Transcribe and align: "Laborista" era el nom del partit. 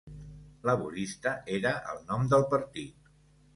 "Laborista" 0.69 1.35
era 1.59 1.75
el 1.93 2.01
nom 2.09 2.27
del 2.35 2.49
partit. 2.57 3.15